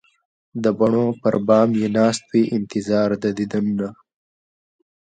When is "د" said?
0.63-0.65, 3.23-3.25